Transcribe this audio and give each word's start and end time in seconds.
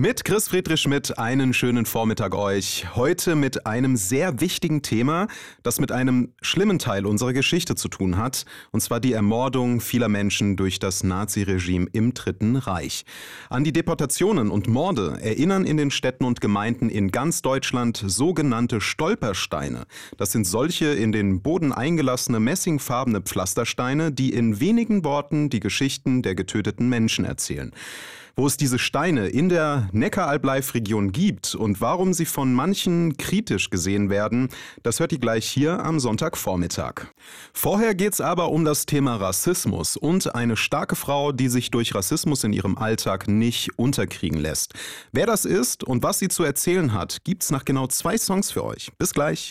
Mit 0.00 0.24
Chris 0.24 0.48
Friedrich 0.48 0.80
Schmidt 0.80 1.18
einen 1.18 1.52
schönen 1.52 1.84
Vormittag 1.84 2.34
euch. 2.34 2.96
Heute 2.96 3.34
mit 3.34 3.66
einem 3.66 3.96
sehr 3.96 4.40
wichtigen 4.40 4.80
Thema, 4.80 5.28
das 5.62 5.78
mit 5.78 5.92
einem 5.92 6.32
schlimmen 6.40 6.78
Teil 6.78 7.04
unserer 7.04 7.34
Geschichte 7.34 7.74
zu 7.74 7.88
tun 7.88 8.16
hat, 8.16 8.46
und 8.70 8.80
zwar 8.80 8.98
die 8.98 9.12
Ermordung 9.12 9.82
vieler 9.82 10.08
Menschen 10.08 10.56
durch 10.56 10.78
das 10.78 11.04
Naziregime 11.04 11.86
im 11.92 12.14
Dritten 12.14 12.56
Reich. 12.56 13.04
An 13.50 13.62
die 13.62 13.74
Deportationen 13.74 14.50
und 14.50 14.68
Morde 14.68 15.18
erinnern 15.20 15.66
in 15.66 15.76
den 15.76 15.90
Städten 15.90 16.24
und 16.24 16.40
Gemeinden 16.40 16.88
in 16.88 17.10
ganz 17.10 17.42
Deutschland 17.42 18.02
sogenannte 18.02 18.80
Stolpersteine. 18.80 19.84
Das 20.16 20.32
sind 20.32 20.46
solche 20.46 20.86
in 20.86 21.12
den 21.12 21.42
Boden 21.42 21.74
eingelassene 21.74 22.40
messingfarbene 22.40 23.20
Pflastersteine, 23.20 24.12
die 24.12 24.32
in 24.32 24.60
wenigen 24.60 25.04
Worten 25.04 25.50
die 25.50 25.60
Geschichten 25.60 26.22
der 26.22 26.34
getöteten 26.34 26.88
Menschen 26.88 27.26
erzählen 27.26 27.74
wo 28.36 28.46
es 28.46 28.56
diese 28.56 28.78
Steine 28.78 29.28
in 29.28 29.48
der 29.48 29.88
Neckaralbleif-Region 29.92 31.12
gibt 31.12 31.54
und 31.54 31.80
warum 31.80 32.12
sie 32.12 32.26
von 32.26 32.52
manchen 32.52 33.16
kritisch 33.16 33.70
gesehen 33.70 34.10
werden, 34.10 34.48
das 34.82 35.00
hört 35.00 35.12
ihr 35.12 35.18
gleich 35.18 35.46
hier 35.46 35.84
am 35.84 36.00
Sonntagvormittag. 36.00 37.06
Vorher 37.52 37.94
geht 37.94 38.14
es 38.14 38.20
aber 38.20 38.50
um 38.50 38.64
das 38.64 38.86
Thema 38.86 39.16
Rassismus 39.16 39.96
und 39.96 40.34
eine 40.34 40.56
starke 40.56 40.96
Frau, 40.96 41.32
die 41.32 41.48
sich 41.48 41.70
durch 41.70 41.94
Rassismus 41.94 42.44
in 42.44 42.52
ihrem 42.52 42.78
Alltag 42.78 43.28
nicht 43.28 43.78
unterkriegen 43.78 44.38
lässt. 44.38 44.74
Wer 45.12 45.26
das 45.26 45.44
ist 45.44 45.84
und 45.84 46.02
was 46.02 46.18
sie 46.18 46.28
zu 46.28 46.44
erzählen 46.44 46.92
hat, 46.92 47.24
gibt's 47.24 47.50
nach 47.50 47.64
genau 47.64 47.86
zwei 47.86 48.16
Songs 48.18 48.50
für 48.50 48.64
euch. 48.64 48.90
Bis 48.98 49.12
gleich. 49.12 49.48